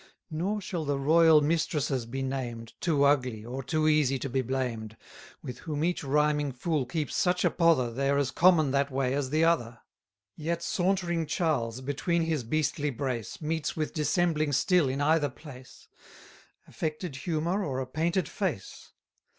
60 0.31 0.35
Nor 0.35 0.61
shall 0.61 0.83
the 0.83 0.97
royal 0.97 1.41
mistresses 1.41 2.07
be 2.07 2.23
named, 2.23 2.73
Too 2.81 3.03
ugly, 3.03 3.45
or 3.45 3.61
too 3.61 3.87
easy 3.87 4.17
to 4.17 4.29
be 4.31 4.41
blamed, 4.41 4.97
With 5.43 5.59
whom 5.59 5.83
each 5.83 6.03
rhyming 6.03 6.53
fool 6.53 6.87
keeps 6.87 7.15
such 7.15 7.45
a 7.45 7.51
pother, 7.51 7.93
They 7.93 8.09
are 8.09 8.17
as 8.17 8.31
common 8.31 8.71
that 8.71 8.89
way 8.89 9.13
as 9.13 9.29
the 9.29 9.43
other: 9.43 9.79
Yet 10.35 10.63
sauntering 10.63 11.27
Charles, 11.27 11.81
between 11.81 12.23
his 12.23 12.43
beastly 12.43 12.89
brace, 12.89 13.43
Meets 13.43 13.75
with 13.77 13.93
dissembling 13.93 14.53
still 14.53 14.89
in 14.89 15.01
either 15.01 15.29
place, 15.29 15.87
Affected 16.67 17.17
humour, 17.17 17.63
or 17.63 17.79
a 17.79 17.85
painted 17.85 18.27
face. 18.27 18.93